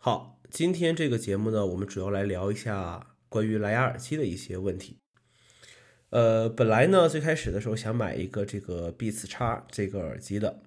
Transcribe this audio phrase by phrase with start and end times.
[0.00, 5.00] 好，今天这个节目呢，我们主要来聊一下关于蓝牙耳机的一些问题。
[6.10, 10.60] 呃，本来呢，最开始的时候想买一个这个 Beats 叉这个耳机的，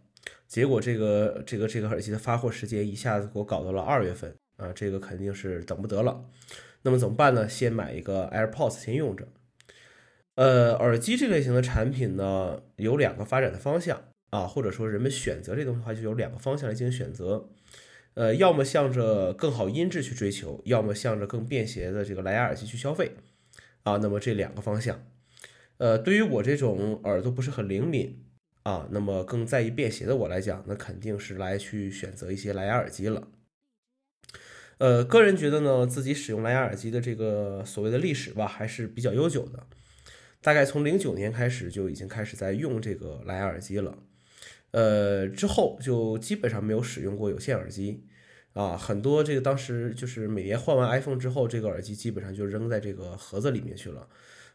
[0.50, 6.26] 结果这个这个这个耳机的发货时间一下子给我搞到了二月份啊，这个肯定是等不得了。
[6.82, 7.48] 那么怎么办呢？
[7.48, 9.30] 先买一个 AirPods 先用着。
[10.36, 17.48] 呃，耳机这类型的产品呢，有两个发展的方向啊，或者说人们选择这东西的话，就有两个方向来进行选择。
[18.14, 23.14] 呃，要么向着更好音质去追求，要么向着更便携的这个蓝牙耳机去消费
[23.84, 23.98] 啊。
[23.98, 25.04] 那么这两个方向。
[25.78, 28.24] 呃，对于我这种耳朵不是很灵敏
[28.64, 33.30] 啊，那么更在意便携的我来讲，那肯定是来去选择一些蓝牙耳机了。
[34.78, 39.66] 呃，个人觉得呢，自己使用蓝牙耳机的这个所谓的历史吧，还是比较悠久的。
[40.42, 43.98] 大概从零九年开始就已经开始在用这个蓝牙耳机了。
[44.72, 48.06] 呃，之后就基本上没有使用过有线耳机
[48.54, 54.08] 啊，很多这个当时就是每年换完 iPhone 之后，这个耳机基本上就扔在这个盒子里面去了。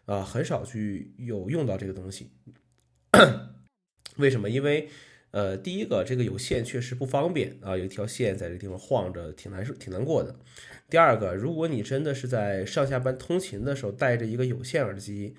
[0.07, 2.31] 啊，很少去有用到这个东西，
[4.19, 4.49] 为什么？
[4.49, 4.89] 因为，
[5.33, 10.39] 呃，第一个，这个有线确实不方便啊，有一条线在这地方晃着，挺难受，挺难过的。
[10.89, 15.35] 第二个，如果你真的是在上下班通勤的时候带着一个有线耳机，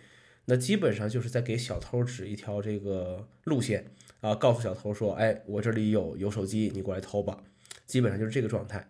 [0.48, 3.86] 那基本上就是在给小偷指一条这个路线
[4.22, 7.44] 啊，告诉小偷说，哎，我这里有有手机，你过来偷吧，
[7.86, 8.90] 基本上就是这个状态。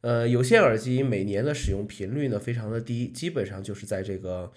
[0.00, 4.52] 呃，有线耳机每年的使用频率呢非常的低，基本上就是在这个。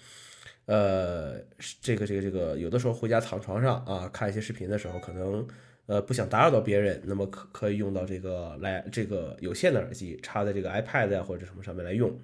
[0.66, 1.40] 呃，
[1.80, 5.48] 这个这个这个，有的时候回家躺床上啊，看一些视频的时候，可能
[5.86, 12.20] 呃不想打扰到别人，那么可可以用到这个来这个有线的耳机，插在这个 iPad 呀或者什么上面来用。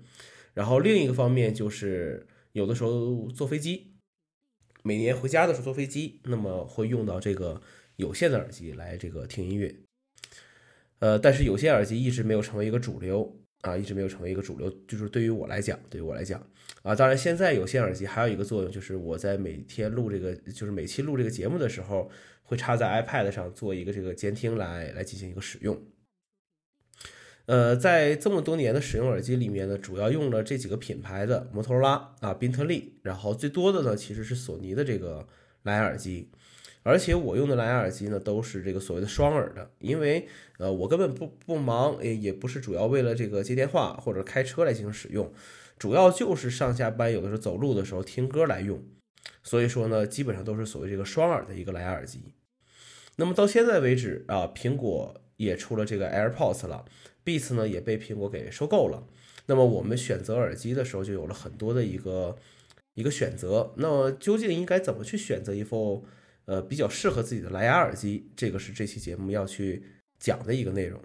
[0.53, 3.94] 然后另一个方面就是有的时候坐飞机，
[4.87, 7.61] 每年回家的时候坐飞机，那么会用到这个
[7.97, 9.75] 有线的耳机来这个听音乐。
[10.99, 13.41] 呃，但是有线耳机一直没有成为一个主流。
[13.63, 16.39] 啊，一直没有成为一个主流，就是对于我来讲，对于我来讲，
[16.83, 22.11] 啊，当然现在有线耳机还有一个作用，就是我在每天录这个，就是每期录这个节目的时候，
[22.43, 25.83] 会插在 iPad 上做一个这个监听来来进行一个使用。
[27.47, 35.29] 呃，在这么多年的使用耳机里面呢，主要用了这几个品牌的摩托罗拉啊、宾特利，然后最多的呢其实是索尼的这个
[35.63, 36.31] 蓝牙耳机。
[36.83, 40.29] 而且我用的蓝牙耳机呢，都是这个所谓的双耳的，因为
[40.59, 45.33] 呃，我根本不不忙，也也不是主要为了这个接电话或者开车来进行使用，
[45.79, 48.83] 主要就是上下班有的时候走路的时候听歌来用，
[49.43, 52.35] 所以说呢，基本上都是所谓这个双耳的一个蓝牙耳机。
[53.17, 56.85] 那么到现在为止啊，苹果也出了这个 AirPods 了
[57.25, 59.07] ，Beats 呢也被苹果给收购了，
[59.47, 62.37] 那么我们选择耳机的时候就有了很多的一个
[62.95, 63.73] 一个选择。
[63.77, 66.07] 那么究竟应该怎么去选择一副？
[66.47, 69.83] 呃，比较适合自己的蓝牙耳机，这个是这期节目要去
[70.19, 71.03] 讲的一个内容。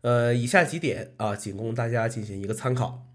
[0.00, 3.06] 呃，以下几点啊，仅供大家进行一个参考。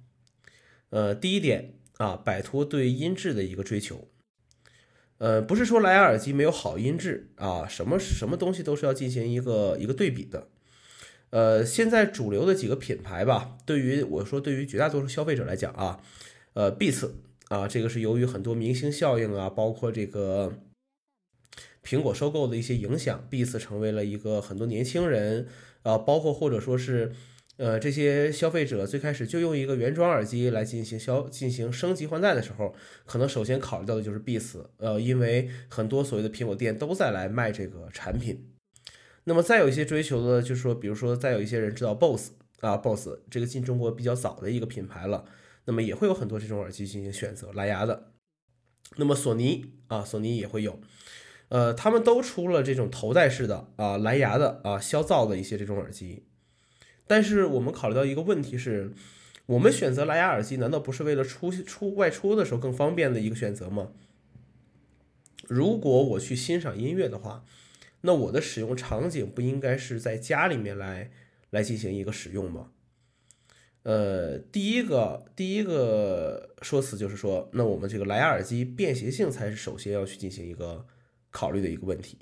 [0.91, 4.07] 呃，第一点啊，摆脱对音质的一个追求。
[5.17, 10.47] 呃，不是说蓝牙耳机没有好音质啊，什么什么东西都是要进行一个一个对比的。
[11.29, 16.00] 呃，现在主流的几个品牌吧，对于我说，对于绝大多数消费者来讲啊，
[16.53, 17.09] 呃，Bis，
[17.50, 20.53] 啊，这个是由于很多明星效应啊，包括这个。
[21.83, 25.47] 苹果收购的一些影响，Bis 成为了一个很多年轻人
[25.83, 27.13] 啊，包括或者说是
[27.57, 32.73] 呃这些消费者最开始就用一个原装耳机来进行消进行升级换代的时候，
[33.06, 38.53] 可能首先考虑到的就是 Beats，呃，因为很多所谓的苹果店都在来卖这个产品。
[39.25, 42.31] 那么再有一些追求的，就是说，比如说再有一些人知道 BOSS
[42.62, 45.25] 啊，BOSS 这个进中国比较早的一个品牌了，
[45.66, 48.12] 那么也会有很多这种耳机进行选择蓝牙的。
[48.95, 50.79] 那么索尼啊，索尼也会有。
[51.50, 56.26] 呃，他们都出了这种头戴式的啊蓝牙的啊消噪的一些这种耳机，
[57.07, 58.91] 但是我们考虑到一个问题是，
[59.45, 63.91] 我们选择蓝牙耳机难道不是为了出出外出的时候更方便的一个选择吗？
[65.47, 67.44] 如果我去欣赏音乐的话，
[68.01, 71.09] 那我的使用场景不应该是在家里面来
[71.50, 72.71] 来进行一个使用吗？
[73.83, 80.86] 呃，第一个第一个说辞就是说，那我们这个蓝牙耳机便携性才是首先要去进行一个。
[81.30, 82.18] 考虑的一个问题，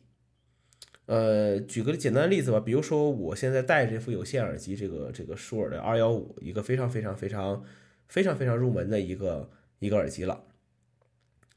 [1.07, 7.63] 呃，举个简单的例子吧，比如说我现在戴这副有线耳机，这个这个舒尔的二幺五，一个非常非常非常
[8.07, 10.43] 非常非常入门的一个一个耳机了。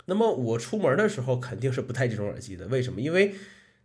[0.05, 3.01] 那么我出门的时候肯定是不戴这种耳机的，为什么？
[3.01, 3.35] 因为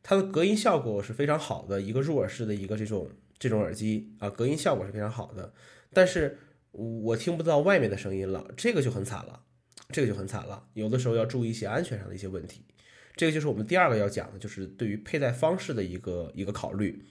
[0.01, 3.09] 它的隔音效果是非常好的，一个入耳式的一个这种
[3.39, 5.53] 这种耳机啊，隔音效果是非常好的，
[5.93, 6.37] 但是
[6.71, 9.41] 我听不到外面的声音了，这个就很惨了，
[9.89, 12.65] 这个就很惨了，有的时候要注意一些安全上的一些问题。
[13.15, 17.03] 这个就是我们第二个要讲的，就是对于佩戴方式的一个一个考虑。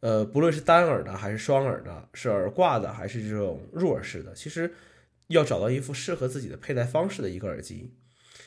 [0.00, 4.70] 呃，不论是单耳的还是双耳的，是耳挂的还是这种入耳式的，其实
[5.28, 7.90] 要找到一副适合自己的佩戴方式的一个耳机。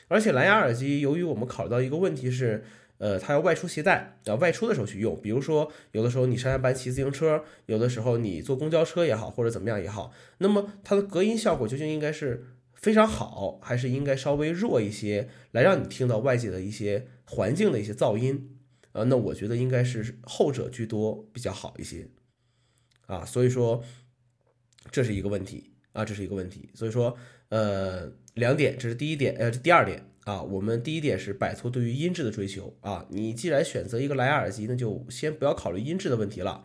[0.06, 2.64] 而且蓝牙耳机，由于我们考虑到一个问题是，
[2.98, 5.20] 呃，它要外出携带，要外出的时候去用。
[5.20, 12.44] 比如说，有的时候你上下班骑自行车，有的时候你坐公交车也好，或者怎么样也好，那么它的隔音效果究竟应该是
[12.78, 18.56] 非常好，还是应该稍微弱一些，来让你听到外界的一些环境的一些噪音？
[18.92, 22.08] 呃，那我觉得应该是后者居多比较好一些。
[23.06, 23.84] 啊，所以说
[24.90, 26.70] 这是一个问题啊，这是一个问题。
[26.74, 27.16] 所以说，
[27.50, 28.12] 呃。
[28.38, 30.40] 两点，这是第一点，呃，这第二点啊。
[30.40, 33.04] 我们第一点是摆脱对于音质的追求啊。
[33.10, 36.64] 你既然选择一个蓝牙耳机，那就先不要考虑音质的问题了。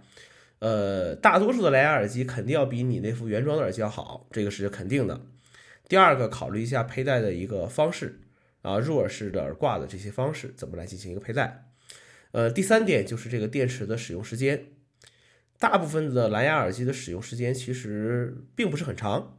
[0.60, 5.26] 呃，大多数的蓝牙耳机肯定要比你那副原装的耳机要好，这个是肯定的。
[5.88, 8.22] 第二个，考虑一下佩戴的一个方式
[8.62, 11.70] 啊，入耳式的、耳挂的这些方式怎么来进行一个佩戴。
[12.32, 14.68] 呃，第三点就是这个电池的使用时间，
[15.60, 19.38] 大部分的蓝牙耳机的使用时间其实并不是很长。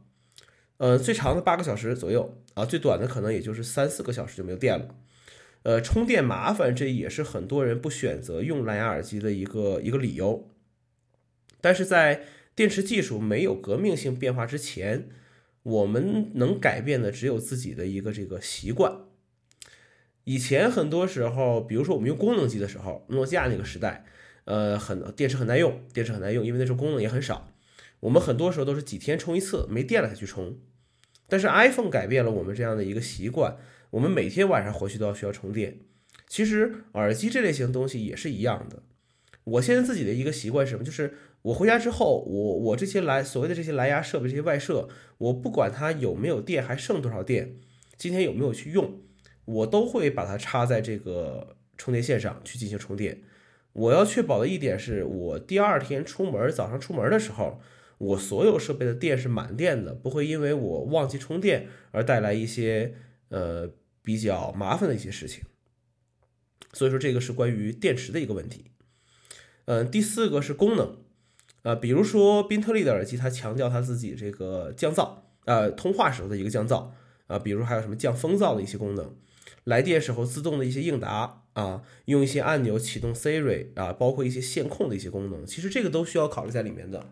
[0.77, 4.95] 呃，最长的八个小时左右啊，最短的可能也就是三四个小时就没有电了。
[5.63, 10.49] 呃，充电麻烦，这也是很多人不选择用蓝牙耳机的一个一个理由。
[11.59, 15.09] 但是在电池技术没有革命性变化之前，
[15.65, 18.99] 我们能改变的只有自己的一个这个习惯。
[20.23, 24.05] 以前很多时候，比如说我们用功能机的时候，诺基亚那个时代，
[24.43, 27.51] 呃，很电池很耐用，电池很耐用，因为那时候功能也很少。
[28.01, 30.59] 我们很多时候都是几天充一次，没电了才去充。
[31.27, 33.57] 但是 iPhone 改变了我们这样的一个习惯，
[33.89, 35.79] 我们每天晚上回去都要需要充电。
[36.27, 38.83] 其实耳机这类型东西也是一样的。
[39.43, 40.83] 我现在自己的一个习惯是什么？
[40.83, 41.15] 就是
[41.45, 44.89] 我回家之后，我我这些蓝所谓的这些蓝牙设备、这些外设，
[45.19, 47.57] 我不管它有没有电，还剩多少电，
[47.97, 48.99] 今天有没有去用，
[49.45, 53.21] 我都会把它插在这个充电线上去进行充电。
[53.73, 57.59] 我要确保的一点是我第二天出门，早上出门的时候。
[57.97, 62.93] 我所有设备的电是满电的，不会因为我忘记充电而带来一些
[63.29, 63.69] 呃
[64.03, 65.45] 比较麻烦的一些事情。
[66.73, 68.65] 所以说这个是关于电池的一个问题。
[69.63, 70.97] 嗯，第四个是功能，
[71.65, 75.09] 呃，比如说宾特利的耳机，它强调它自己这个降噪，
[75.45, 76.89] 呃，通话时候的一个降噪，
[77.25, 79.15] 啊，比如还有什么降风噪的一些功能，
[79.63, 87.07] 来电时候自动的一些应答，啊，用一些按钮启动 Siri，啊，包括一些线控的一些功能，其实这个都需要考虑在里面的。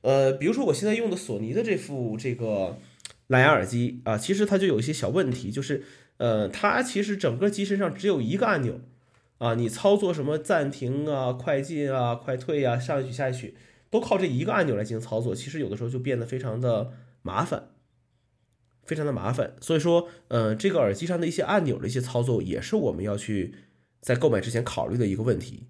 [0.00, 2.78] 呃，比如说我现在用的索尼的这副这个
[3.26, 5.82] 蓝牙耳机啊，其实它就有一些小问题，就是
[6.16, 8.80] 呃，它其实整个机身上只有一个按钮
[9.36, 13.54] 啊，你操作什么暂停啊、快进啊、快退啊、上一曲下一曲，
[13.90, 16.92] 都靠这一个按钮来进行操作，其实有的时候就变得非常的
[17.22, 17.70] 麻烦，
[18.84, 19.56] 非常的麻烦。
[19.60, 23.54] 所以说，呃，这个耳机上的一些按钮的一些操作，也是我们要去
[24.00, 25.66] 在购买之前考虑的一个问题，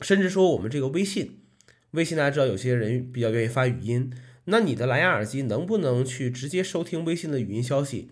[0.00, 1.38] 甚至说我们这个微信。
[1.92, 4.12] 微信大家知道，有些人比较愿意发语音，
[4.44, 8.10] 那你的蓝牙耳机能不能去直接收听微信的语音消息？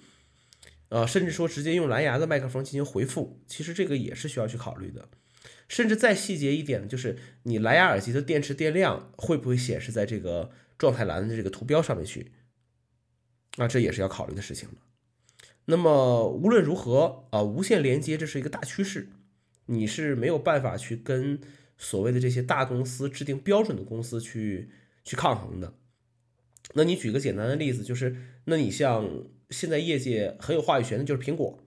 [0.89, 5.09] 呃，甚至说直接用蓝牙的麦克风进行回复，其实这个也是需要去考虑的。
[5.69, 12.33] 甚至再细节一点，就是你蓝牙耳机的电池电量会不会显示在这个状态栏的这个图标上面去？
[13.59, 14.75] 啊，这也是要考虑的事情了。
[15.67, 19.09] 那么无论如何啊，无线连接这是一个大趋势，
[19.67, 21.41] 你是没有办法去跟。
[21.81, 24.69] 所谓的这些大公司制定标准的公司去
[25.05, 25.75] 去抗衡的，
[26.75, 28.17] 那你举个简单的例子，就是
[28.47, 29.09] 那你像
[29.51, 31.61] 现在业界很有话语权的就是苹果，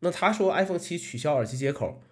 [0.00, 2.02] 那他说 iPhone 七取消耳机接口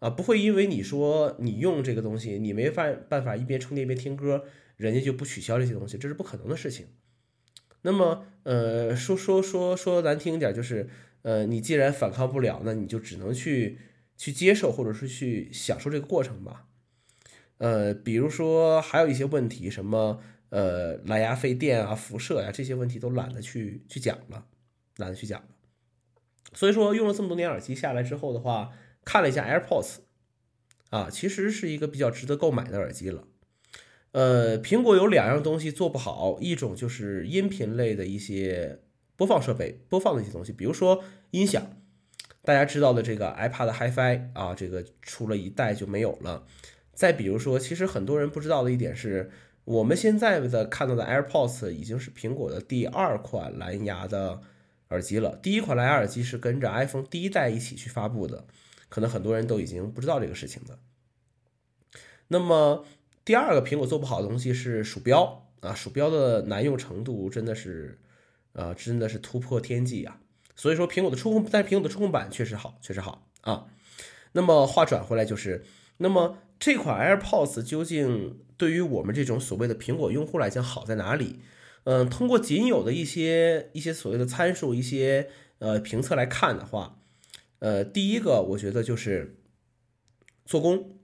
[0.00, 4.44] 啊，不会因为你说你用这个东西，你没办办法一边充电一边听歌，
[4.76, 6.86] 人家就不取消这些东西，这是不可能的事情。
[7.82, 10.88] 那么呃，说说说说难听一点，就是
[11.22, 13.78] 呃，你既然反抗不了，那你就只能去
[14.16, 16.66] 去接受，或者是去享受这个过程吧。
[17.58, 24.46] 呃，比如说还有一些问题，什么呃蓝牙费电啊、辐射呀这些问题都懒得去去讲了，
[24.96, 25.48] 懒得去讲了。
[26.54, 28.72] 所以说用了这么多年耳机下来之后的话，
[29.04, 29.96] 看了一下 AirPods，
[30.90, 33.24] 啊，其实是一个比较值得购买的耳机了。
[34.12, 38.80] 呃，苹果有两样东西做不好，一种就是音频类的一些
[39.16, 41.64] 播放设备播放的一些东西，比如说音响，
[42.42, 46.44] 大家知道的这个 iPad HiFi 啊，这个出了一代就没有了。
[46.92, 49.30] 再比如说，其实很多人不知道的一点是，
[49.64, 54.40] 我们现在的看到的 AirPods 已经是苹果的第二款蓝牙的
[54.88, 55.38] 耳机了。
[55.40, 58.44] 第一款蓝牙耳机是跟着 iPhone 第一代一起去发布的，
[58.90, 60.78] 可能很多人都已经不知道这个事情了。
[62.28, 62.84] 那么
[63.24, 67.98] 第二个苹果做不好的东西是鼠标啊，鼠标的难用程度真的是，
[68.52, 70.20] 呃，真的是突破天际啊。
[70.54, 73.68] 所以说苹果的触控，但是苹果的触控板确实好，确实好啊。
[74.32, 75.64] 那么话转回来就是，
[75.96, 76.36] 那么。
[76.60, 81.40] 这款 AirPods 究竟对于我们这种所谓的苹果用户来讲好在哪里？
[81.84, 85.30] 嗯，通过仅有的一些一些所谓的参数、一些
[85.60, 86.99] 呃评测来看的话，
[87.60, 89.38] 呃，第一个我觉得就是
[90.44, 90.98] 做工，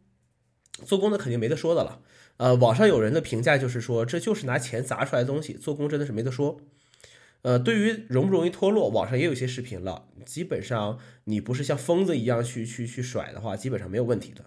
[0.85, 2.03] 做工的肯定没得说的了。
[2.39, 6.61] 呃，网上有人的评价就是说，这就是拿钱砸出来的东西，做工真的是没得说。
[7.43, 14.47] 呃，对于容不容易脱落，网上也有一些视频了，基本上你不是像疯子一样去去去甩的话，基本上没有问题的。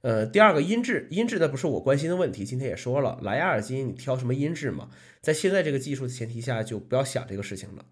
[0.00, 2.44] 呃，第二个音质，音质那不是我关心的问题。
[2.44, 4.90] 今天也说了，蓝牙耳机你挑什么音质嘛？
[5.20, 7.84] 在现在这个技术的前提下，就不要想这个事情了。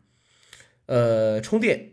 [0.87, 1.93] 呃，充电，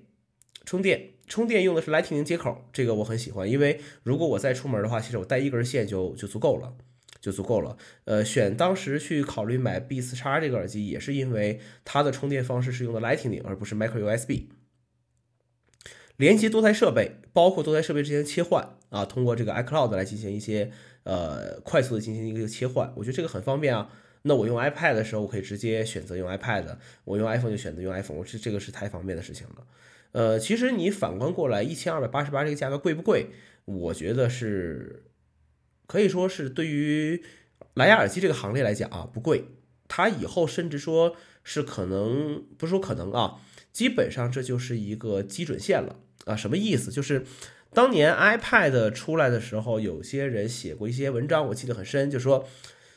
[0.65, 6.73] 充电，充电用的是 Lightning 接口，这个我很喜欢，因为如果我再出门的话，其实我带一根线就就足够了，
[7.19, 7.77] 就足够了。
[8.05, 14.47] 呃，选当时去考虑买 B 四叉这个耳机，也是因为它的充电方式是用的 Lightning 而不是 Micro USB。
[16.15, 20.71] 连接多台设备，包括多台设备之间切换啊，通过这个 iCloud 来进行一些
[21.03, 23.89] 呃快速的进行一个切换，我觉得这个很方便啊。
[24.23, 29.67] 那我用 iPad 的时候，我可以直接选择用 iPad，我用 iPhone 就选择用 iPhone，我这这个是太方便的事情了。
[30.11, 33.29] 呃，其实你反观过来，一千二百八十八这个价格贵不贵？
[33.65, 35.05] 我觉得是
[35.85, 37.23] 可以说是对于
[37.73, 39.45] 蓝牙耳机这个行列来讲啊，不贵。
[39.87, 45.97] 它以后甚至说是可能，不是说可能啊，基本上这就是一个基准线了。
[46.25, 46.91] 啊，什么意思？
[46.91, 47.25] 就是
[47.71, 52.45] 当年 iPad 出来的时候，有些人写过一些文章，我记得很深，就说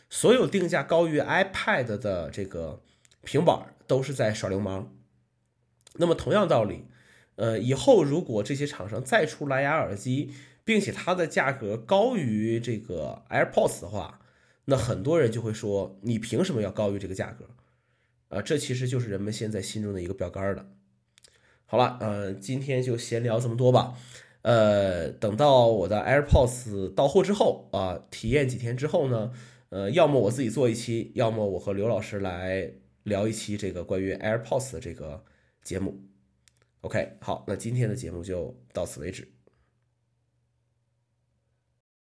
[0.09, 2.83] 所有定价高于 iPad 的这个
[3.23, 4.93] 平板都是在耍流氓。
[5.95, 6.87] 那么同样道理，
[7.37, 10.31] 呃，以后如果这些厂商再出蓝牙耳机，
[10.65, 14.21] 并且它的价格高于这个 AirPods 的话，
[14.67, 17.47] 那很多人就会说，你凭什么要高于这个价格？
[18.29, 20.67] 啊，这其实就是人们现在心中的一个标杆了。
[21.65, 23.95] 好了，呃，今天就闲聊这么多吧。
[24.43, 29.33] 呃，等到我的 AirPods 到货之后啊，体验几天之后呢，
[29.71, 32.73] 呃，要么我自己做一期，要么我和刘老师来
[33.03, 35.25] 聊一期这个关于 AirPods 的这个
[35.63, 36.01] 节目。
[36.83, 39.29] OK，好，那今天的节目就到此为止。